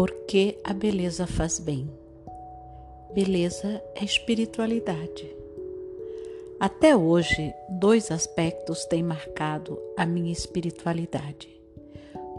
Porque 0.00 0.56
a 0.64 0.72
beleza 0.72 1.26
faz 1.26 1.58
bem. 1.58 1.86
Beleza 3.12 3.82
é 3.94 4.02
espiritualidade. 4.02 5.30
Até 6.58 6.96
hoje, 6.96 7.52
dois 7.68 8.10
aspectos 8.10 8.86
têm 8.86 9.02
marcado 9.02 9.78
a 9.98 10.06
minha 10.06 10.32
espiritualidade. 10.32 11.50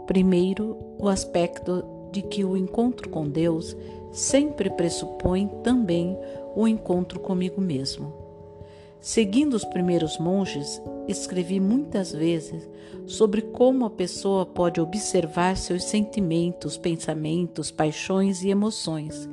Primeiro, 0.08 0.76
o 0.98 1.08
aspecto 1.08 1.84
de 2.10 2.22
que 2.22 2.44
o 2.44 2.56
encontro 2.56 3.08
com 3.08 3.28
Deus 3.28 3.76
sempre 4.10 4.68
pressupõe 4.68 5.46
também 5.62 6.18
o 6.56 6.66
encontro 6.66 7.20
comigo 7.20 7.60
mesmo. 7.60 8.21
Seguindo 9.02 9.54
os 9.54 9.64
primeiros 9.64 10.16
monges, 10.16 10.80
escrevi 11.08 11.58
muitas 11.58 12.12
vezes 12.12 12.70
sobre 13.04 13.42
como 13.42 13.84
a 13.84 13.90
pessoa 13.90 14.46
pode 14.46 14.80
observar 14.80 15.56
seus 15.56 15.82
sentimentos, 15.82 16.78
pensamentos, 16.78 17.72
paixões 17.72 18.44
e 18.44 18.50
emoções 18.50 19.28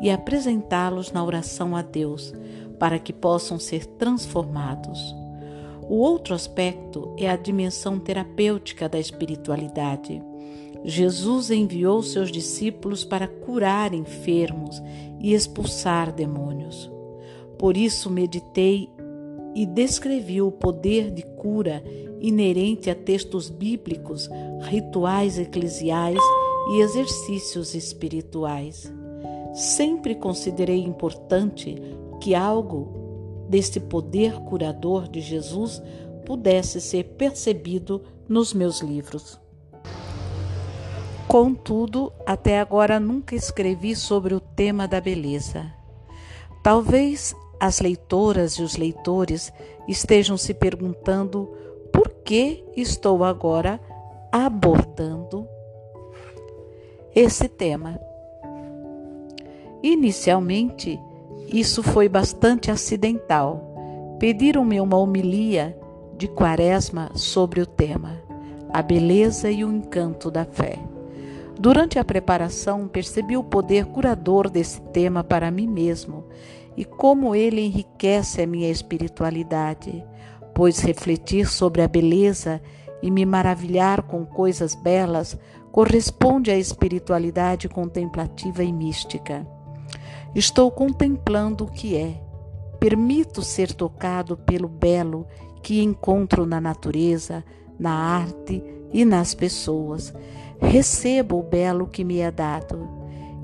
e 0.00 0.08
apresentá-los 0.08 1.10
na 1.10 1.24
oração 1.24 1.74
a 1.74 1.82
Deus, 1.82 2.32
para 2.78 2.96
que 3.00 3.12
possam 3.12 3.58
ser 3.58 3.86
transformados. 3.86 5.12
O 5.88 5.96
outro 5.96 6.32
aspecto 6.32 7.12
é 7.18 7.28
a 7.28 7.34
dimensão 7.34 7.98
terapêutica 7.98 8.88
da 8.88 9.00
espiritualidade. 9.00 10.22
Jesus 10.84 11.50
enviou 11.50 12.04
seus 12.04 12.30
discípulos 12.30 13.04
para 13.04 13.26
curar 13.26 13.92
enfermos 13.92 14.80
e 15.18 15.34
expulsar 15.34 16.12
demônios. 16.12 16.88
Por 17.58 17.76
isso 17.76 18.08
meditei 18.08 18.88
e 19.54 19.66
descrevi 19.66 20.40
o 20.40 20.50
poder 20.50 21.10
de 21.10 21.22
cura 21.22 21.82
inerente 22.20 22.90
a 22.90 22.94
textos 22.94 23.48
bíblicos, 23.48 24.28
rituais 24.62 25.38
eclesiais 25.38 26.20
e 26.70 26.80
exercícios 26.80 27.74
espirituais. 27.74 28.92
Sempre 29.54 30.14
considerei 30.14 30.82
importante 30.82 31.76
que 32.20 32.34
algo 32.34 33.46
deste 33.48 33.80
poder 33.80 34.34
curador 34.40 35.08
de 35.08 35.20
Jesus 35.20 35.82
pudesse 36.26 36.80
ser 36.80 37.04
percebido 37.16 38.02
nos 38.28 38.52
meus 38.52 38.80
livros. 38.80 39.40
Contudo, 41.26 42.12
até 42.26 42.58
agora 42.58 42.98
nunca 43.00 43.34
escrevi 43.34 43.94
sobre 43.94 44.34
o 44.34 44.40
tema 44.40 44.86
da 44.86 45.00
beleza. 45.00 45.72
Talvez 46.62 47.34
as 47.60 47.80
leitoras 47.80 48.54
e 48.54 48.62
os 48.62 48.76
leitores 48.76 49.52
estejam 49.86 50.36
se 50.36 50.54
perguntando 50.54 51.50
por 51.92 52.08
que 52.24 52.64
estou 52.76 53.24
agora 53.24 53.80
abordando 54.30 55.48
esse 57.14 57.48
tema. 57.48 57.98
Inicialmente, 59.82 61.00
isso 61.48 61.82
foi 61.82 62.08
bastante 62.08 62.70
acidental. 62.70 64.16
Pediram-me 64.18 64.80
uma 64.80 64.96
homilia 64.96 65.76
de 66.16 66.28
quaresma 66.28 67.10
sobre 67.14 67.60
o 67.60 67.66
tema, 67.66 68.20
a 68.70 68.82
beleza 68.82 69.50
e 69.50 69.64
o 69.64 69.72
encanto 69.72 70.30
da 70.30 70.44
fé. 70.44 70.78
Durante 71.58 71.98
a 71.98 72.04
preparação, 72.04 72.86
percebi 72.86 73.36
o 73.36 73.42
poder 73.42 73.86
curador 73.86 74.48
desse 74.48 74.80
tema 74.80 75.24
para 75.24 75.50
mim 75.50 75.66
mesmo 75.66 76.24
e 76.78 76.84
como 76.84 77.34
ele 77.34 77.60
enriquece 77.60 78.40
a 78.40 78.46
minha 78.46 78.70
espiritualidade, 78.70 80.04
pois 80.54 80.78
refletir 80.78 81.48
sobre 81.48 81.82
a 81.82 81.88
beleza 81.88 82.62
e 83.02 83.10
me 83.10 83.26
maravilhar 83.26 84.02
com 84.02 84.24
coisas 84.24 84.76
belas 84.76 85.36
corresponde 85.72 86.52
à 86.52 86.56
espiritualidade 86.56 87.68
contemplativa 87.68 88.62
e 88.62 88.72
mística. 88.72 89.44
Estou 90.36 90.70
contemplando 90.70 91.64
o 91.64 91.68
que 91.68 91.96
é. 91.96 92.22
Permito 92.78 93.42
ser 93.42 93.72
tocado 93.72 94.36
pelo 94.36 94.68
belo 94.68 95.26
que 95.60 95.82
encontro 95.82 96.46
na 96.46 96.60
natureza, 96.60 97.44
na 97.76 97.90
arte 97.90 98.62
e 98.92 99.04
nas 99.04 99.34
pessoas. 99.34 100.14
Recebo 100.60 101.40
o 101.40 101.42
belo 101.42 101.88
que 101.88 102.04
me 102.04 102.20
é 102.20 102.30
dado, 102.30 102.88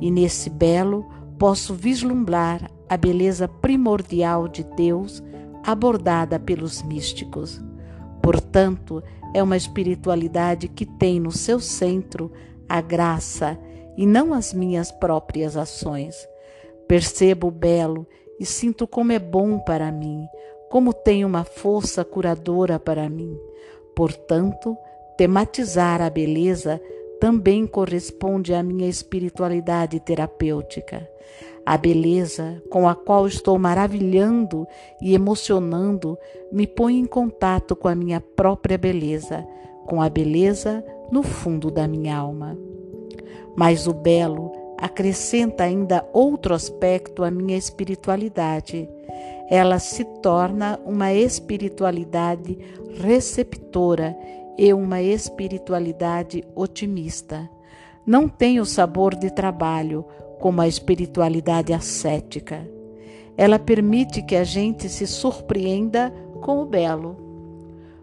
e 0.00 0.08
nesse 0.08 0.48
belo 0.48 1.04
posso 1.38 1.74
vislumbrar 1.74 2.70
a 2.88 2.96
beleza 2.96 3.48
primordial 3.48 4.48
de 4.48 4.64
Deus 4.64 5.22
abordada 5.64 6.38
pelos 6.38 6.82
místicos. 6.82 7.60
Portanto, 8.22 9.02
é 9.34 9.42
uma 9.42 9.56
espiritualidade 9.56 10.68
que 10.68 10.86
tem 10.86 11.18
no 11.18 11.32
seu 11.32 11.58
centro 11.58 12.30
a 12.68 12.80
graça 12.80 13.58
e 13.96 14.06
não 14.06 14.32
as 14.32 14.52
minhas 14.52 14.90
próprias 14.90 15.56
ações. 15.56 16.16
Percebo 16.86 17.48
o 17.48 17.50
belo 17.50 18.06
e 18.38 18.46
sinto 18.46 18.86
como 18.86 19.12
é 19.12 19.18
bom 19.18 19.58
para 19.58 19.90
mim, 19.90 20.26
como 20.70 20.92
tem 20.92 21.24
uma 21.24 21.44
força 21.44 22.04
curadora 22.04 22.78
para 22.78 23.08
mim. 23.08 23.38
Portanto, 23.94 24.76
tematizar 25.16 26.02
a 26.02 26.10
beleza 26.10 26.80
também 27.20 27.66
corresponde 27.66 28.54
à 28.54 28.62
minha 28.62 28.88
espiritualidade 28.88 30.00
terapêutica. 30.00 31.08
A 31.66 31.78
beleza 31.78 32.62
com 32.68 32.86
a 32.86 32.94
qual 32.94 33.26
estou 33.26 33.58
maravilhando 33.58 34.66
e 35.00 35.14
emocionando 35.14 36.18
me 36.52 36.66
põe 36.66 36.98
em 36.98 37.06
contato 37.06 37.74
com 37.74 37.88
a 37.88 37.94
minha 37.94 38.20
própria 38.20 38.76
beleza, 38.76 39.46
com 39.86 40.02
a 40.02 40.08
beleza 40.10 40.84
no 41.10 41.22
fundo 41.22 41.70
da 41.70 41.88
minha 41.88 42.16
alma. 42.16 42.58
Mas 43.56 43.86
o 43.86 43.94
belo 43.94 44.52
acrescenta 44.76 45.64
ainda 45.64 46.06
outro 46.12 46.54
aspecto 46.54 47.24
à 47.24 47.30
minha 47.30 47.56
espiritualidade. 47.56 48.88
Ela 49.48 49.78
se 49.78 50.04
torna 50.20 50.78
uma 50.84 51.14
espiritualidade 51.14 52.58
receptora 53.00 54.14
e 54.58 54.72
uma 54.72 55.02
espiritualidade 55.02 56.44
otimista. 56.54 57.48
Não 58.06 58.28
tem 58.28 58.60
o 58.60 58.64
sabor 58.64 59.14
de 59.14 59.30
trabalho 59.30 60.04
como 60.40 60.60
a 60.60 60.68
espiritualidade 60.68 61.72
ascética. 61.72 62.68
Ela 63.36 63.58
permite 63.58 64.22
que 64.22 64.36
a 64.36 64.44
gente 64.44 64.88
se 64.88 65.06
surpreenda 65.06 66.12
com 66.40 66.60
o 66.60 66.66
belo. 66.66 67.16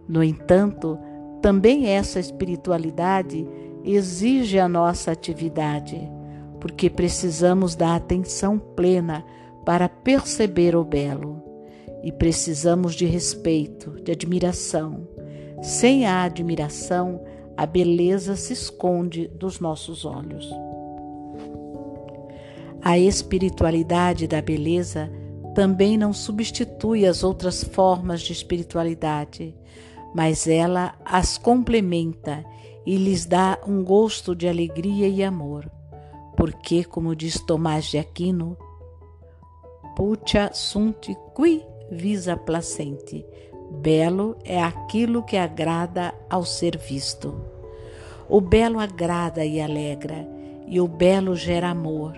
No 0.07 0.23
entanto, 0.23 0.97
também 1.41 1.87
essa 1.87 2.19
espiritualidade 2.19 3.47
exige 3.83 4.59
a 4.59 4.67
nossa 4.67 5.11
atividade 5.11 6.09
porque 6.61 6.91
precisamos 6.91 7.75
da 7.75 7.95
atenção 7.95 8.59
plena 8.59 9.25
para 9.65 9.89
perceber 9.89 10.75
o 10.75 10.85
belo 10.85 11.41
e 12.03 12.11
precisamos 12.11 12.93
de 12.93 13.05
respeito, 13.05 13.99
de 14.03 14.11
admiração. 14.11 15.07
Sem 15.61 16.05
a 16.05 16.23
admiração, 16.23 17.21
a 17.55 17.65
beleza 17.65 18.35
se 18.35 18.53
esconde 18.53 19.27
dos 19.27 19.59
nossos 19.59 20.05
olhos. 20.05 20.49
A 22.81 22.97
espiritualidade 22.97 24.27
da 24.27 24.41
beleza 24.41 25.11
também 25.53 25.97
não 25.97 26.13
substitui 26.13 27.05
as 27.05 27.23
outras 27.23 27.63
formas 27.63 28.21
de 28.21 28.33
espiritualidade, 28.33 29.55
mas 30.15 30.47
ela 30.47 30.95
as 31.05 31.37
complementa 31.37 32.43
e 32.85 32.97
lhes 32.97 33.25
dá 33.25 33.59
um 33.67 33.83
gosto 33.83 34.35
de 34.35 34.47
alegria 34.47 35.07
e 35.07 35.23
amor 35.23 35.69
porque, 36.41 36.83
como 36.83 37.15
diz 37.15 37.39
Tomás 37.39 37.85
de 37.85 37.99
Aquino, 37.99 38.57
putia 39.95 40.49
sunt 40.53 41.15
qui 41.35 41.63
visa 41.91 42.35
placente. 42.35 43.23
Belo 43.71 44.35
é 44.43 44.61
aquilo 44.61 45.23
que 45.23 45.37
agrada 45.37 46.13
ao 46.29 46.43
ser 46.43 46.77
visto. 46.77 47.33
O 48.29 48.39
belo 48.39 48.79
agrada 48.79 49.45
e 49.45 49.59
alegra, 49.59 50.27
e 50.67 50.79
o 50.79 50.87
belo 50.87 51.35
gera 51.35 51.69
amor. 51.69 52.13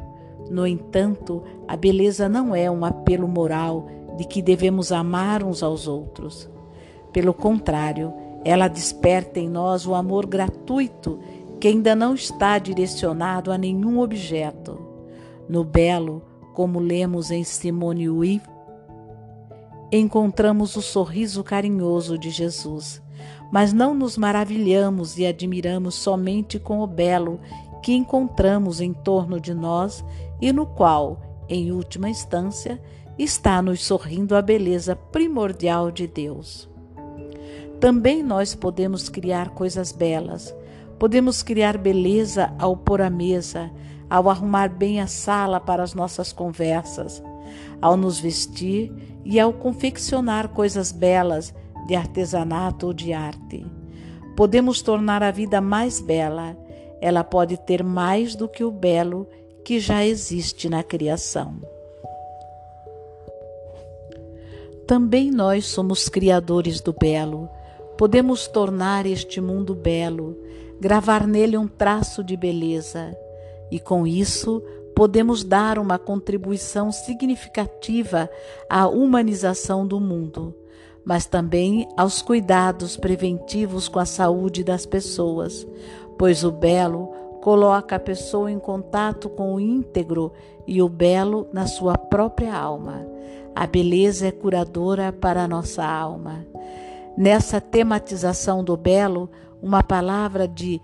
No 0.49 0.67
entanto, 0.67 1.43
a 1.67 1.77
beleza 1.77 2.27
não 2.27 2.55
é 2.55 2.69
um 2.69 2.83
apelo 2.83 3.27
moral 3.27 3.87
de 4.17 4.25
que 4.25 4.41
devemos 4.41 4.91
amar 4.91 5.43
uns 5.43 5.63
aos 5.63 5.87
outros. 5.87 6.49
Pelo 7.13 7.33
contrário, 7.33 8.13
ela 8.43 8.67
desperta 8.67 9.39
em 9.39 9.47
nós 9.47 9.87
o 9.87 9.93
amor 9.93 10.25
gratuito 10.25 11.19
que 11.61 11.67
ainda 11.67 11.95
não 11.95 12.13
está 12.13 12.57
direcionado 12.57 13.51
a 13.51 13.57
nenhum 13.57 13.99
objeto. 13.99 14.77
No 15.47 15.63
belo, 15.63 16.23
como 16.53 16.79
lemos 16.79 17.31
em 17.31 17.43
Simone 17.43 18.09
Weil, 18.09 18.41
encontramos 19.97 20.75
o 20.75 20.81
sorriso 20.81 21.43
carinhoso 21.43 22.17
de 22.17 22.29
Jesus, 22.29 23.01
mas 23.51 23.73
não 23.73 23.93
nos 23.93 24.17
maravilhamos 24.17 25.17
e 25.17 25.25
admiramos 25.25 25.95
somente 25.95 26.59
com 26.59 26.79
o 26.79 26.87
belo 26.87 27.39
que 27.81 27.93
encontramos 27.93 28.79
em 28.81 28.93
torno 28.93 29.39
de 29.39 29.53
nós 29.53 30.03
e 30.41 30.51
no 30.51 30.65
qual, 30.65 31.21
em 31.47 31.71
última 31.71 32.09
instância, 32.09 32.81
está 33.17 33.61
nos 33.61 33.83
sorrindo 33.83 34.35
a 34.35 34.41
beleza 34.41 34.95
primordial 34.95 35.91
de 35.91 36.07
Deus. 36.07 36.69
Também 37.79 38.23
nós 38.23 38.55
podemos 38.55 39.09
criar 39.09 39.49
coisas 39.49 39.91
belas, 39.91 40.55
Podemos 41.03 41.43
criar 41.43 41.77
beleza 41.77 42.53
ao 42.57 42.77
pôr 42.77 43.01
à 43.01 43.09
mesa, 43.09 43.69
ao 44.09 44.29
arrumar 44.29 44.69
bem 44.69 45.01
a 45.01 45.07
sala 45.07 45.59
para 45.59 45.83
as 45.83 45.93
nossas 45.93 46.31
conversas, 46.31 47.21
ao 47.81 47.97
nos 47.97 48.19
vestir 48.19 48.89
e 49.25 49.39
ao 49.39 49.53
confeccionar 49.53 50.49
coisas 50.49 50.91
belas 50.91 51.53
de 51.87 51.95
artesanato 51.95 52.87
ou 52.87 52.93
de 52.93 53.13
arte. 53.13 53.65
Podemos 54.35 54.81
tornar 54.81 55.21
a 55.21 55.31
vida 55.31 55.61
mais 55.61 55.99
bela. 55.99 56.57
Ela 57.01 57.23
pode 57.23 57.57
ter 57.57 57.83
mais 57.83 58.35
do 58.35 58.47
que 58.47 58.63
o 58.63 58.71
belo 58.71 59.27
que 59.63 59.79
já 59.79 60.05
existe 60.05 60.67
na 60.69 60.83
criação. 60.83 61.61
Também 64.87 65.31
nós 65.31 65.65
somos 65.67 66.09
criadores 66.09 66.81
do 66.81 66.93
belo. 66.93 67.49
Podemos 67.97 68.47
tornar 68.47 69.05
este 69.05 69.39
mundo 69.39 69.73
belo, 69.73 70.37
gravar 70.79 71.25
nele 71.25 71.57
um 71.57 71.67
traço 71.67 72.23
de 72.23 72.35
beleza, 72.35 73.15
e 73.71 73.79
com 73.79 74.05
isso 74.05 74.61
podemos 74.95 75.43
dar 75.43 75.79
uma 75.79 75.97
contribuição 75.97 76.91
significativa 76.91 78.29
à 78.69 78.87
humanização 78.87 79.85
do 79.85 79.99
mundo, 79.99 80.55
mas 81.03 81.25
também 81.25 81.87
aos 81.97 82.21
cuidados 82.21 82.95
preventivos 82.95 83.87
com 83.87 83.99
a 83.99 84.05
saúde 84.05 84.63
das 84.63 84.85
pessoas, 84.85 85.67
pois 86.17 86.43
o 86.43 86.51
belo 86.51 87.11
coloca 87.41 87.97
a 87.97 87.99
pessoa 87.99 88.49
em 88.49 88.59
contato 88.59 89.29
com 89.29 89.55
o 89.55 89.59
íntegro 89.59 90.31
e 90.65 90.81
o 90.81 90.87
belo 90.87 91.47
na 91.51 91.67
sua 91.67 91.97
própria 91.97 92.55
alma. 92.55 93.05
A 93.55 93.67
beleza 93.67 94.27
é 94.27 94.31
curadora 94.31 95.11
para 95.11 95.43
a 95.43 95.47
nossa 95.47 95.85
alma. 95.85 96.45
Nessa 97.17 97.59
tematização 97.59 98.63
do 98.63 98.77
belo, 98.77 99.29
uma 99.61 99.83
palavra 99.83 100.47
de 100.47 100.81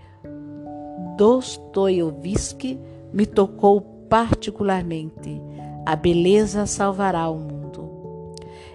Dostoiévski 1.17 2.79
me 3.11 3.25
tocou 3.25 3.99
particularmente. 4.09 5.41
A 5.85 5.95
beleza 5.95 6.65
salvará 6.65 7.29
o 7.29 7.38
mundo. 7.38 7.59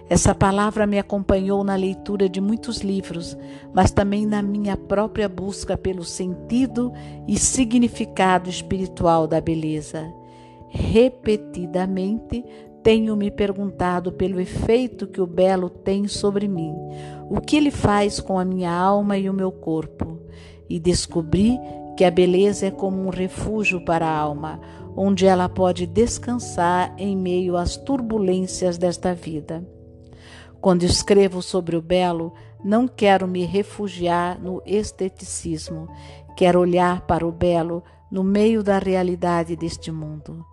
Essa 0.07 0.35
palavra 0.35 0.85
me 0.85 0.99
acompanhou 0.99 1.63
na 1.63 1.75
leitura 1.75 2.29
de 2.29 2.39
muitos 2.39 2.81
livros, 2.81 3.35
mas 3.73 3.91
também 3.91 4.25
na 4.25 4.41
minha 4.41 4.77
própria 4.77 5.27
busca 5.27 5.75
pelo 5.75 6.03
sentido 6.03 6.93
e 7.27 7.37
significado 7.37 8.49
espiritual 8.49 9.27
da 9.27 9.41
beleza. 9.41 10.05
Repetidamente 10.69 12.45
tenho 12.83 13.15
me 13.15 13.31
perguntado 13.31 14.11
pelo 14.11 14.39
efeito 14.39 15.07
que 15.07 15.19
o 15.19 15.25
belo 15.25 15.71
tem 15.71 16.07
sobre 16.07 16.47
mim, 16.47 16.71
o 17.31 17.41
que 17.41 17.55
ele 17.55 17.71
faz 17.71 18.19
com 18.19 18.37
a 18.37 18.45
minha 18.45 18.71
alma 18.71 19.17
e 19.17 19.27
o 19.27 19.33
meu 19.33 19.51
corpo, 19.51 20.19
e 20.69 20.79
descobri 20.79 21.57
que 21.97 22.03
a 22.03 22.11
beleza 22.11 22.67
é 22.67 22.71
como 22.71 23.01
um 23.01 23.09
refúgio 23.09 23.83
para 23.83 24.05
a 24.05 24.15
alma, 24.15 24.59
onde 24.95 25.25
ela 25.25 25.49
pode 25.49 25.85
descansar 25.85 26.93
em 26.97 27.15
meio 27.15 27.57
às 27.57 27.75
turbulências 27.75 28.77
desta 28.77 29.13
vida. 29.13 29.67
Quando 30.61 30.83
escrevo 30.83 31.41
sobre 31.41 31.75
o 31.75 31.81
belo, 31.81 32.33
não 32.63 32.87
quero 32.87 33.27
me 33.27 33.45
refugiar 33.45 34.41
no 34.41 34.61
esteticismo, 34.65 35.87
quero 36.35 36.59
olhar 36.59 37.01
para 37.01 37.27
o 37.27 37.31
belo 37.31 37.83
no 38.09 38.23
meio 38.23 38.63
da 38.63 38.79
realidade 38.79 39.55
deste 39.55 39.91
mundo. 39.91 40.43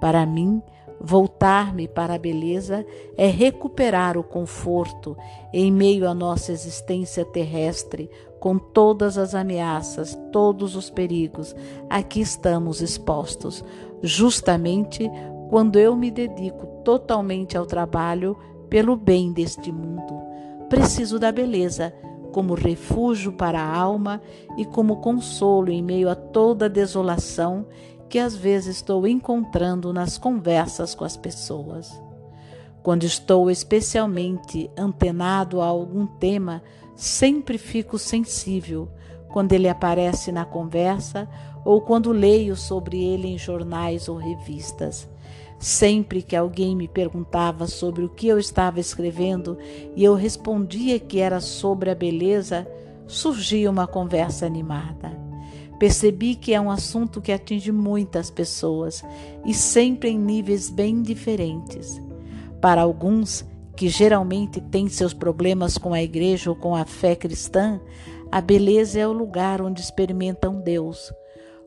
Para 0.00 0.24
mim, 0.24 0.62
voltar-me 1.00 1.86
para 1.86 2.14
a 2.14 2.18
beleza 2.18 2.86
é 3.16 3.26
recuperar 3.26 4.16
o 4.16 4.22
conforto 4.22 5.16
em 5.52 5.70
meio 5.70 6.08
à 6.08 6.14
nossa 6.14 6.52
existência 6.52 7.24
terrestre, 7.24 8.10
com 8.40 8.56
todas 8.56 9.18
as 9.18 9.34
ameaças, 9.34 10.16
todos 10.32 10.76
os 10.76 10.90
perigos 10.90 11.54
a 11.90 12.02
que 12.02 12.20
estamos 12.20 12.80
expostos, 12.80 13.64
justamente 14.02 15.10
quando 15.48 15.78
eu 15.78 15.96
me 15.96 16.10
dedico 16.10 16.66
totalmente 16.84 17.56
ao 17.56 17.66
trabalho 17.66 18.36
pelo 18.68 18.96
bem 18.96 19.32
deste 19.32 19.72
mundo. 19.72 20.20
Preciso 20.68 21.18
da 21.18 21.32
beleza 21.32 21.94
como 22.32 22.54
refúgio 22.54 23.32
para 23.32 23.60
a 23.60 23.76
alma 23.76 24.20
e 24.56 24.64
como 24.64 24.96
consolo 24.96 25.70
em 25.70 25.82
meio 25.82 26.10
a 26.10 26.14
toda 26.14 26.66
a 26.66 26.68
desolação 26.68 27.66
que 28.08 28.18
às 28.18 28.34
vezes 28.34 28.76
estou 28.76 29.06
encontrando 29.06 29.92
nas 29.92 30.18
conversas 30.18 30.94
com 30.94 31.04
as 31.04 31.16
pessoas. 31.16 32.00
Quando 32.82 33.04
estou 33.04 33.50
especialmente 33.50 34.70
antenado 34.76 35.60
a 35.60 35.66
algum 35.66 36.06
tema, 36.06 36.62
sempre 36.94 37.58
fico 37.58 37.98
sensível 37.98 38.88
quando 39.28 39.52
ele 39.52 39.68
aparece 39.68 40.32
na 40.32 40.44
conversa 40.44 41.28
ou 41.68 41.82
quando 41.82 42.12
leio 42.12 42.56
sobre 42.56 43.04
ele 43.04 43.28
em 43.28 43.36
jornais 43.36 44.08
ou 44.08 44.16
revistas. 44.16 45.06
Sempre 45.58 46.22
que 46.22 46.34
alguém 46.34 46.74
me 46.74 46.88
perguntava 46.88 47.66
sobre 47.66 48.02
o 48.02 48.08
que 48.08 48.26
eu 48.26 48.38
estava 48.38 48.80
escrevendo 48.80 49.58
e 49.94 50.02
eu 50.02 50.14
respondia 50.14 50.98
que 50.98 51.18
era 51.18 51.40
sobre 51.40 51.90
a 51.90 51.94
beleza, 51.94 52.66
surgia 53.06 53.70
uma 53.70 53.86
conversa 53.86 54.46
animada. 54.46 55.12
Percebi 55.78 56.36
que 56.36 56.54
é 56.54 56.60
um 56.60 56.70
assunto 56.70 57.20
que 57.20 57.32
atinge 57.32 57.70
muitas 57.70 58.30
pessoas 58.30 59.04
e 59.44 59.52
sempre 59.52 60.08
em 60.08 60.18
níveis 60.18 60.70
bem 60.70 61.02
diferentes. 61.02 62.00
Para 62.62 62.80
alguns, 62.80 63.44
que 63.76 63.90
geralmente 63.90 64.58
têm 64.58 64.88
seus 64.88 65.12
problemas 65.12 65.76
com 65.76 65.92
a 65.92 66.02
igreja 66.02 66.48
ou 66.48 66.56
com 66.56 66.74
a 66.74 66.86
fé 66.86 67.14
cristã, 67.14 67.78
a 68.32 68.40
beleza 68.40 68.98
é 68.98 69.06
o 69.06 69.12
lugar 69.12 69.60
onde 69.60 69.82
experimentam 69.82 70.62
Deus, 70.62 71.12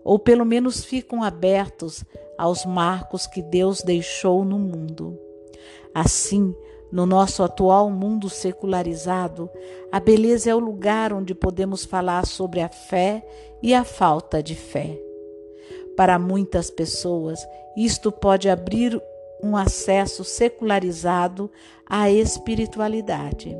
ou 0.04 0.18
pelo 0.18 0.46
menos 0.46 0.84
ficam 0.84 1.24
abertos 1.24 2.04
aos 2.38 2.66
marcos 2.66 3.28
que 3.28 3.42
Deus 3.42 3.82
deixou 3.82 4.44
no 4.44 4.58
mundo. 4.58 5.18
Assim, 5.94 6.56
no 6.92 7.06
nosso 7.06 7.44
atual 7.44 7.90
mundo 7.90 8.30
secularizado, 8.30 9.50
a 9.92 10.00
beleza 10.00 10.50
é 10.50 10.56
o 10.56 10.60
lugar 10.60 11.14
onde 11.14 11.34
podemos 11.34 11.86
falar 11.86 12.26
sobre 12.26 12.62
a 12.62 12.70
fé 12.70 13.26
e 13.62 13.74
a 13.74 13.84
falta 13.84 14.42
de 14.42 14.56
fé. 14.56 15.00
Para 15.96 16.18
muitas 16.18 16.70
pessoas, 16.70 17.40
isto 17.78 18.12
pode 18.12 18.50
abrir 18.50 19.02
um 19.44 19.56
acesso 19.56 20.24
secularizado 20.24 21.50
à 21.86 22.10
espiritualidade. 22.10 23.58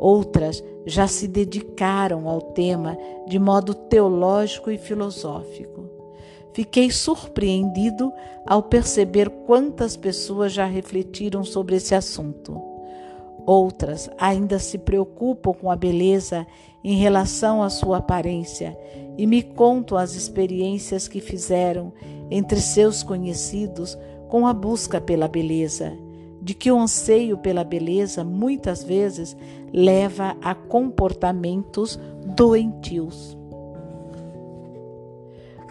Outras 0.00 0.64
já 0.86 1.06
se 1.06 1.28
dedicaram 1.28 2.26
ao 2.26 2.40
tema 2.40 2.96
de 3.28 3.38
modo 3.38 3.74
teológico 3.74 4.70
e 4.70 4.78
filosófico. 4.78 5.84
Fiquei 6.54 6.90
surpreendido 6.90 8.10
ao 8.46 8.62
perceber 8.62 9.28
quantas 9.46 9.98
pessoas 9.98 10.54
já 10.54 10.64
refletiram 10.64 11.44
sobre 11.44 11.76
esse 11.76 11.94
assunto. 11.94 12.58
Outras 13.44 14.08
ainda 14.16 14.58
se 14.58 14.78
preocupam 14.78 15.52
com 15.52 15.70
a 15.70 15.76
beleza 15.76 16.46
em 16.82 16.96
relação 16.96 17.62
à 17.62 17.68
sua 17.68 17.98
aparência 17.98 18.74
e 19.18 19.26
me 19.26 19.42
contam 19.42 19.98
as 19.98 20.14
experiências 20.14 21.08
que 21.08 21.20
fizeram 21.20 21.92
entre 22.30 22.58
seus 22.58 23.02
conhecidos 23.02 23.98
com 24.30 24.46
a 24.46 24.54
busca 24.54 24.98
pela 24.98 25.28
beleza, 25.28 25.92
de 26.50 26.54
que 26.54 26.72
o 26.72 26.80
anseio 26.80 27.38
pela 27.38 27.62
beleza 27.62 28.24
muitas 28.24 28.82
vezes 28.82 29.36
leva 29.72 30.36
a 30.42 30.52
comportamentos 30.52 31.96
doentios. 32.34 33.38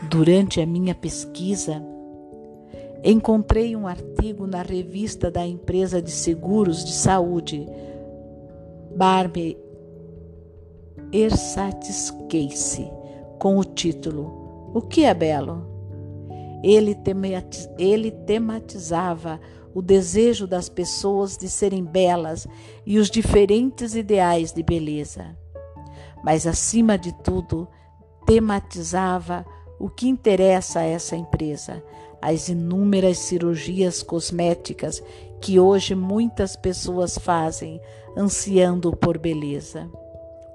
Durante 0.10 0.62
a 0.62 0.66
minha 0.66 0.96
pesquisa, 0.96 1.84
encontrei 3.04 3.76
um 3.76 3.88
artigo 3.88 4.48
na 4.48 4.62
revista 4.62 5.30
da 5.30 5.46
empresa 5.46 6.02
de 6.02 6.12
seguros 6.12 6.86
de 6.86 6.94
saúde, 6.94 7.68
Barbe 8.96 9.58
Ersatis 11.12 12.10
Case, 12.30 12.90
com 13.38 13.58
o 13.58 13.66
título 13.66 14.72
O 14.74 14.82
que 14.82 15.04
é 15.04 15.14
belo? 15.14 15.68
Ele, 16.64 16.96
tematizava 18.26 19.42
o 19.74 19.82
desejo 19.82 20.48
das 20.48 20.70
pessoas 20.70 21.38
de 21.38 21.50
serem 21.50 21.84
belas 21.84 22.48
e 22.86 22.98
os 22.98 23.10
diferentes 23.10 23.96
ideais 23.96 24.52
de 24.52 24.64
beleza. 24.64 25.38
Mas, 26.24 26.46
acima 26.46 26.98
de 26.98 27.14
tudo, 27.24 27.68
tematizava 28.26 29.46
o 29.80 29.90
que 29.90 30.08
interessa 30.08 30.80
a 30.80 30.84
essa 30.84 31.16
empresa? 31.16 31.84
As 32.22 32.50
inúmeras 32.50 33.18
cirurgias 33.20 34.04
cosméticas 34.04 35.02
que 35.40 35.60
hoje 35.60 35.96
muitas 35.96 36.56
pessoas 36.56 37.18
fazem, 37.18 37.80
ansiando 38.18 38.96
por 38.96 39.18
beleza. 39.18 39.90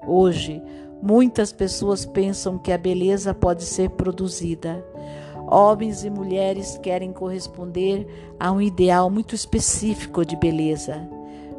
Hoje, 0.07 0.61
muitas 1.01 1.51
pessoas 1.51 2.05
pensam 2.05 2.59
que 2.59 2.71
a 2.71 2.77
beleza 2.77 3.33
pode 3.33 3.63
ser 3.63 3.89
produzida. 3.91 4.85
Homens 5.47 6.03
e 6.03 6.09
mulheres 6.09 6.77
querem 6.81 7.13
corresponder 7.13 8.07
a 8.39 8.51
um 8.51 8.61
ideal 8.61 9.09
muito 9.09 9.35
específico 9.35 10.25
de 10.25 10.35
beleza. 10.35 11.07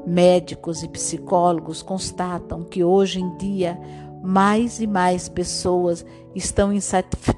Médicos 0.06 0.82
e 0.82 0.88
psicólogos 0.88 1.82
constatam 1.82 2.62
que 2.64 2.82
hoje 2.82 3.20
em 3.20 3.36
dia 3.36 3.78
mais 4.22 4.80
e 4.80 4.86
mais 4.86 5.28
pessoas 5.28 6.04
estão 6.34 6.72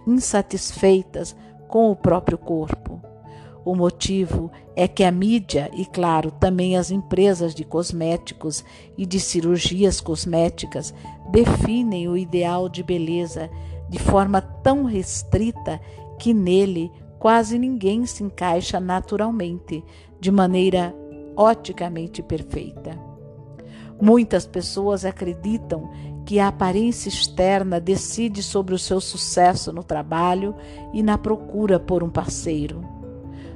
insatisfeitas 0.07 1.37
com 1.69 1.91
o 1.91 1.97
próprio 1.97 2.39
corpo. 2.39 3.01
O 3.65 3.75
motivo 3.75 4.51
é 4.75 4.89
que 4.89 5.05
a 5.05 5.11
mídia 5.11 5.71
e, 5.75 5.85
claro, 5.85 6.31
também 6.31 6.79
as 6.79 6.91
empresas 6.91 7.55
de 7.55 7.65
cosméticos 7.65 8.65
e 8.97 9.05
de 9.05 9.21
cirurgias 9.21 10.01
cosméticas 10.01 10.95
definem 11.31 12.09
o 12.09 12.17
ideal 12.17 12.67
de 12.67 12.83
beleza 12.83 13.51
de 13.91 13.99
forma 13.99 14.41
tão 14.41 14.85
restrita 14.85 15.79
que 16.19 16.35
nele 16.35 16.91
quase 17.19 17.59
ninguém 17.59 18.07
se 18.07 18.23
encaixa 18.23 18.79
naturalmente, 18.79 19.85
de 20.21 20.31
maneira 20.31 20.95
oticamente 21.37 22.23
perfeita. 22.23 22.99
Muitas 24.01 24.47
pessoas 24.47 25.05
acreditam 25.05 25.91
que 26.25 26.39
a 26.39 26.49
aparência 26.49 27.09
externa 27.09 27.81
decide 27.81 28.43
sobre 28.43 28.75
o 28.75 28.79
seu 28.79 29.01
sucesso 29.01 29.73
no 29.73 29.83
trabalho 29.83 30.55
e 30.93 31.03
na 31.03 31.17
procura 31.17 31.81
por 31.81 32.03
um 32.03 32.11
parceiro, 32.11 32.85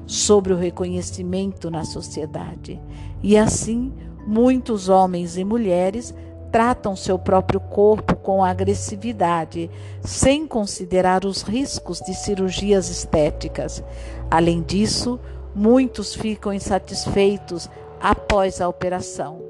sobre 0.06 0.52
o 0.52 0.56
reconhecimento 0.56 1.70
na 1.70 1.84
sociedade. 1.84 2.80
E 3.22 3.36
assim, 3.36 3.92
muitos 4.26 4.88
homens 4.88 5.36
e 5.36 5.44
mulheres 5.44 6.14
tratam 6.52 6.94
seu 6.94 7.18
próprio 7.18 7.58
corpo 7.58 8.14
com 8.14 8.44
agressividade, 8.44 9.70
sem 10.02 10.46
considerar 10.46 11.24
os 11.24 11.40
riscos 11.40 11.98
de 12.00 12.14
cirurgias 12.14 12.90
estéticas. 12.90 13.82
Além 14.30 14.60
disso, 14.60 15.18
muitos 15.54 16.14
ficam 16.14 16.52
insatisfeitos 16.52 17.70
após 17.98 18.60
a 18.60 18.68
operação, 18.68 19.42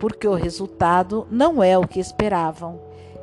porque 0.00 0.26
o 0.26 0.34
resultado 0.34 1.26
não 1.30 1.62
é 1.62 1.78
o 1.78 1.86
que 1.86 2.00
esperavam. 2.00 2.80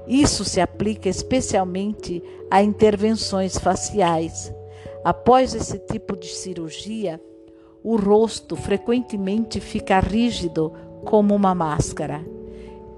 Isso 0.08 0.46
se 0.46 0.62
aplica 0.62 1.10
especialmente 1.10 2.24
a 2.50 2.64
intervenções 2.64 3.58
faciais. 3.58 4.54
Após 5.04 5.54
esse 5.54 5.78
tipo 5.78 6.16
de 6.16 6.28
cirurgia, 6.28 7.20
o 7.84 7.98
rosto 7.98 8.56
frequentemente 8.56 9.60
fica 9.60 10.00
rígido 10.00 10.72
como 11.04 11.36
uma 11.36 11.54
máscara 11.54 12.35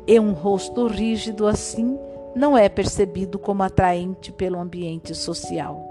e 0.08 0.20
um 0.20 0.32
rosto 0.32 0.88
rígido 0.88 1.46
assim 1.46 2.00
não 2.34 2.58
é 2.58 2.70
percebido 2.70 3.38
como 3.38 3.64
atraente 3.64 4.32
pelo 4.32 4.60
ambiente 4.60 5.14
social. 5.14 5.86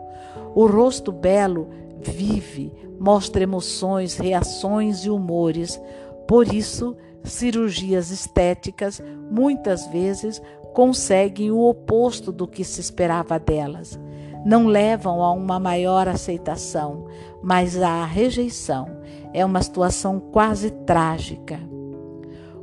O 0.54 0.66
rosto 0.66 1.12
belo 1.12 1.68
vive, 2.00 2.72
mostra 2.98 3.42
emoções, 3.42 4.16
reações 4.16 5.04
e 5.04 5.10
humores. 5.10 5.80
Por 6.26 6.52
isso, 6.52 6.96
cirurgias 7.22 8.10
estéticas 8.10 9.02
muitas 9.30 9.86
vezes 9.88 10.40
conseguem 10.72 11.50
o 11.50 11.60
oposto 11.60 12.30
do 12.30 12.46
que 12.46 12.64
se 12.64 12.80
esperava 12.80 13.38
delas. 13.38 13.98
Não 14.44 14.66
levam 14.66 15.22
a 15.22 15.32
uma 15.32 15.58
maior 15.58 16.06
aceitação, 16.06 17.06
mas 17.42 17.80
à 17.82 18.04
rejeição. 18.04 18.86
É 19.32 19.44
uma 19.44 19.62
situação 19.62 20.20
quase 20.20 20.70
trágica. 20.70 21.58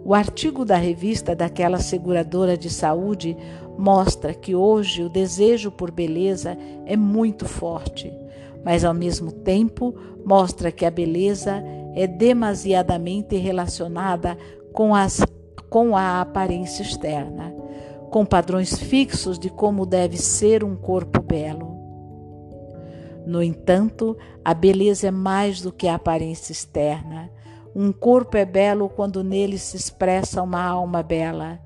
O 0.06 0.14
artigo 0.14 0.66
da 0.66 0.76
revista 0.76 1.34
daquela 1.34 1.80
seguradora 1.80 2.58
de 2.58 2.70
saúde 2.70 3.38
mostra 3.78 4.34
que 4.34 4.54
hoje 4.54 5.02
o 5.04 5.10
desejo 5.10 5.72
por 5.72 5.92
beleza 5.92 6.58
é 6.86 6.98
muito 6.98 7.46
forte, 7.46 8.14
mas 8.66 8.84
ao 8.84 8.94
mesmo 8.94 9.32
tempo 9.32 9.96
mostra 10.26 10.72
que 10.72 10.86
a 10.86 10.92
beleza 10.92 11.64
é 11.96 12.06
demasiadamente 12.06 13.38
relacionada 13.38 14.38
com, 14.74 14.94
as, 14.94 15.22
com 15.70 15.96
a 15.96 16.20
aparência 16.20 16.84
externa, 16.84 17.56
com 18.10 18.26
padrões 18.26 18.78
fixos 18.78 19.40
de 19.40 19.50
como 19.50 19.86
deve 19.86 20.18
ser 20.18 20.64
um 20.64 20.76
corpo 20.76 21.22
belo. 21.22 21.74
No 23.26 23.42
entanto, 23.42 24.18
a 24.44 24.54
beleza 24.54 25.08
é 25.08 25.12
mais 25.12 25.62
do 25.62 25.72
que 25.72 25.88
a 25.88 25.96
aparência 25.96 26.52
externa. 26.52 27.30
Um 27.76 27.92
corpo 27.92 28.38
é 28.38 28.46
belo 28.46 28.88
quando 28.88 29.24
nele 29.24 29.58
se 29.58 29.76
expressa 29.76 30.42
uma 30.44 30.64
alma 30.64 31.02
bela. 31.02 31.60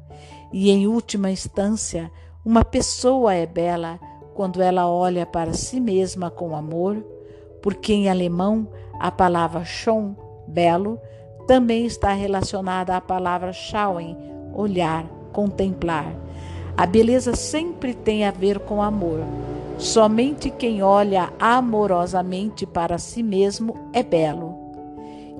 E, 0.53 0.71
em 0.71 0.87
última 0.87 1.29
instância, 1.29 2.09
uma 2.45 2.63
pessoa 2.63 3.33
é 3.33 3.45
bela 3.45 3.99
quando 4.33 4.61
ela 4.61 4.89
olha 4.89 5.25
para 5.25 5.53
si 5.53 5.81
mesma 5.81 6.29
com 6.29 6.55
amor, 6.55 7.03
porque 7.61 7.91
em 7.91 8.07
alemão 8.07 8.69
a 8.99 9.11
palavra 9.11 9.65
schon, 9.65 10.15
belo, 10.47 10.97
também 11.45 11.85
está 11.85 12.13
relacionada 12.13 12.95
à 12.95 13.01
palavra 13.01 13.51
schauen, 13.51 14.15
olhar, 14.53 15.05
contemplar. 15.33 16.15
A 16.77 16.85
beleza 16.85 17.35
sempre 17.35 17.93
tem 17.93 18.23
a 18.23 18.31
ver 18.31 18.59
com 18.59 18.81
amor. 18.81 19.19
Somente 19.77 20.49
quem 20.49 20.81
olha 20.81 21.33
amorosamente 21.39 22.65
para 22.65 22.97
si 22.97 23.21
mesmo 23.21 23.89
é 23.91 24.01
belo. 24.01 24.56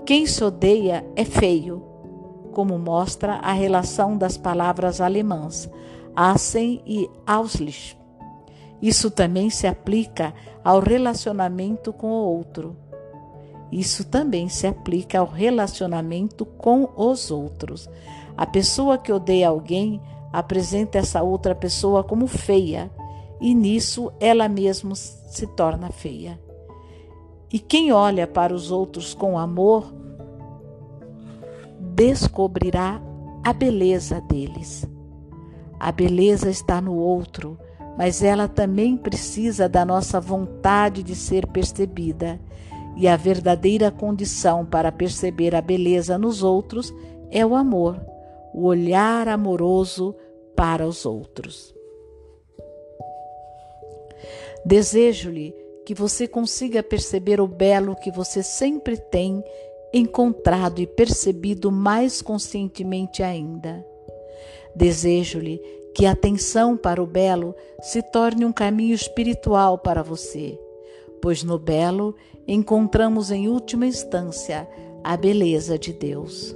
Quem 0.08 0.26
se 0.26 0.42
odeia 0.42 1.06
é 1.18 1.26
feio, 1.26 1.84
como 2.54 2.80
mostra 2.80 3.34
a 3.40 3.52
relação 3.52 4.18
das 4.18 4.38
palavras 4.38 5.02
alemãs 5.02 5.70
Assen 6.16 6.82
e 6.86 7.10
Auslich. 7.26 8.00
Isso 8.82 9.12
também 9.12 9.50
se 9.50 9.68
aplica 9.68 10.34
ao 10.64 10.80
relacionamento 10.80 11.92
com 11.92 12.08
o 12.08 12.24
outro. 12.24 12.74
Isso 13.70 14.06
também 14.06 14.48
se 14.48 14.66
aplica 14.66 15.20
ao 15.20 15.26
relacionamento 15.26 16.46
com 16.46 16.88
os 16.96 17.30
outros. 17.30 17.90
A 18.38 18.46
pessoa 18.46 18.98
que 18.98 19.12
odeia 19.12 19.50
alguém 19.50 20.02
apresenta 20.32 21.00
essa 21.00 21.22
outra 21.22 21.54
pessoa 21.54 22.02
como 22.02 22.28
feia, 22.28 22.90
e 23.42 23.54
nisso 23.54 24.10
ela 24.22 24.48
mesma 24.48 24.96
se 24.96 25.46
torna 25.48 25.90
feia. 25.90 26.47
E 27.52 27.60
quem 27.60 27.92
olha 27.92 28.28
para 28.28 28.54
os 28.54 28.72
outros 28.72 29.14
com 29.14 29.40
amor 29.40 29.94
descobrirá 31.80 33.02
a 33.44 33.54
beleza 33.54 34.20
deles. 34.22 34.86
A 35.80 35.92
beleza 35.92 36.50
está 36.50 36.82
no 36.82 36.96
outro, 36.96 37.58
mas 37.98 38.22
ela 38.22 38.48
também 38.48 38.98
precisa 38.98 39.70
da 39.70 39.86
nossa 39.86 40.20
vontade 40.20 41.02
de 41.02 41.16
ser 41.16 41.48
percebida. 41.48 42.40
E 42.96 43.08
a 43.08 43.16
verdadeira 43.16 43.92
condição 43.92 44.66
para 44.66 44.92
perceber 44.92 45.56
a 45.56 45.62
beleza 45.62 46.18
nos 46.18 46.44
outros 46.44 46.94
é 47.30 47.46
o 47.46 47.56
amor, 47.56 48.00
o 48.54 48.66
olhar 48.66 49.28
amoroso 49.28 50.16
para 50.56 50.86
os 50.86 51.06
outros. 51.06 51.76
Desejo-lhe 54.66 55.54
que 55.88 55.94
você 55.94 56.28
consiga 56.28 56.84
perceber 56.84 57.40
o 57.40 57.48
belo 57.48 57.96
que 57.96 58.12
você 58.12 58.44
sempre 58.44 58.98
tem 58.98 59.42
encontrado 59.94 60.82
e 60.82 60.86
percebido 60.86 61.72
mais 61.72 62.22
conscientemente 62.22 63.24
ainda. 63.24 63.88
Desejo-lhe 64.76 65.62
que 65.96 66.06
a 66.06 66.12
atenção 66.12 66.76
para 66.76 67.02
o 67.02 67.08
belo 67.08 67.56
se 67.82 68.02
torne 68.02 68.44
um 68.44 68.52
caminho 68.52 68.94
espiritual 68.94 69.78
para 69.78 70.04
você, 70.04 70.60
pois 71.22 71.42
no 71.42 71.58
belo 71.58 72.14
encontramos 72.46 73.32
em 73.32 73.48
última 73.48 73.86
instância 73.86 74.68
a 75.02 75.16
beleza 75.16 75.80
de 75.80 75.94
Deus. 75.94 76.54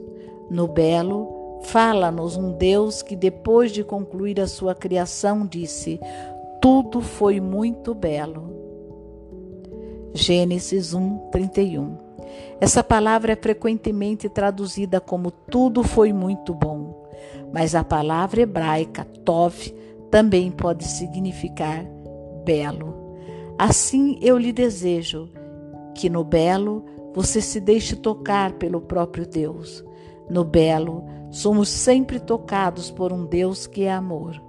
No 0.49 0.67
belo, 0.67 1.61
fala-nos 1.67 2.35
um 2.35 2.51
Deus 2.51 3.01
que, 3.01 3.15
depois 3.15 3.71
de 3.71 3.81
concluir 3.81 4.41
a 4.41 4.47
sua 4.47 4.75
criação, 4.75 5.47
disse: 5.47 6.01
Tudo 6.61 6.99
foi 6.99 7.39
muito 7.39 7.95
belo. 7.95 8.60
Gênesis 10.13 10.93
1, 10.93 11.29
31. 11.31 11.97
Essa 12.59 12.83
palavra 12.83 13.33
é 13.33 13.35
frequentemente 13.35 14.27
traduzida 14.27 14.99
como 14.99 15.31
tudo 15.31 15.83
foi 15.83 16.11
muito 16.11 16.53
bom, 16.53 17.09
mas 17.53 17.75
a 17.75 17.83
palavra 17.83 18.41
hebraica 18.41 19.05
tov 19.25 19.73
também 20.09 20.51
pode 20.51 20.83
significar 20.83 21.85
belo. 22.43 23.15
Assim 23.57 24.17
eu 24.21 24.37
lhe 24.37 24.51
desejo 24.51 25.29
que 25.95 26.09
no 26.09 26.23
belo 26.23 26.85
você 27.13 27.41
se 27.41 27.59
deixe 27.59 27.95
tocar 27.95 28.53
pelo 28.53 28.81
próprio 28.81 29.25
Deus. 29.25 29.83
No 30.29 30.43
belo, 30.43 31.05
somos 31.29 31.69
sempre 31.69 32.19
tocados 32.19 32.91
por 32.91 33.11
um 33.13 33.25
Deus 33.25 33.65
que 33.67 33.83
é 33.83 33.91
amor. 33.91 34.41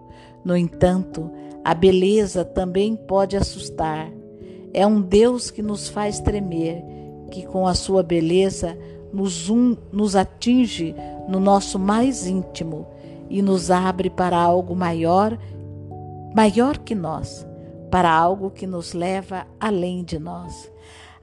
No 0.44 0.56
entanto, 0.56 1.30
a 1.64 1.74
beleza 1.74 2.44
também 2.44 2.96
pode 2.96 3.36
assustar 3.36 4.10
é 4.72 4.86
um 4.86 5.00
Deus 5.00 5.50
que 5.50 5.62
nos 5.62 5.88
faz 5.88 6.20
tremer, 6.20 6.82
que 7.30 7.46
com 7.46 7.66
a 7.66 7.74
sua 7.74 8.02
beleza 8.02 8.76
nos, 9.12 9.50
um, 9.50 9.76
nos 9.92 10.16
atinge 10.16 10.94
no 11.28 11.38
nosso 11.38 11.78
mais 11.78 12.26
íntimo 12.26 12.86
e 13.28 13.42
nos 13.42 13.70
abre 13.70 14.10
para 14.10 14.36
algo 14.36 14.74
maior, 14.74 15.38
maior 16.34 16.78
que 16.78 16.94
nós, 16.94 17.46
para 17.90 18.10
algo 18.10 18.50
que 18.50 18.66
nos 18.66 18.92
leva 18.92 19.46
além 19.60 20.02
de 20.02 20.18
nós. 20.18 20.70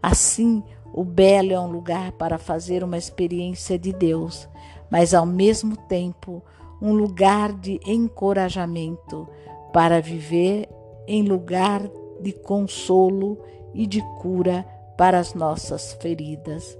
Assim, 0.01 0.63
o 0.93 1.03
belo 1.03 1.51
é 1.51 1.59
um 1.59 1.71
lugar 1.71 2.11
para 2.13 2.37
fazer 2.37 2.83
uma 2.83 2.97
experiência 2.97 3.77
de 3.77 3.91
Deus, 3.91 4.47
mas 4.89 5.13
ao 5.13 5.25
mesmo 5.25 5.75
tempo 5.75 6.43
um 6.81 6.93
lugar 6.93 7.51
de 7.53 7.79
encorajamento 7.85 9.27
para 9.73 10.01
viver 10.01 10.69
em 11.07 11.23
lugar 11.23 11.81
de 12.21 12.33
consolo 12.33 13.39
e 13.73 13.85
de 13.85 14.01
cura 14.19 14.65
para 14.97 15.19
as 15.19 15.33
nossas 15.33 15.93
feridas, 15.93 16.77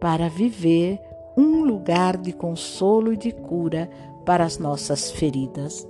para 0.00 0.28
viver 0.28 1.00
um 1.36 1.64
lugar 1.64 2.16
de 2.16 2.32
consolo 2.32 3.12
e 3.12 3.16
de 3.16 3.32
cura 3.32 3.88
para 4.24 4.44
as 4.44 4.58
nossas 4.58 5.10
feridas. 5.10 5.86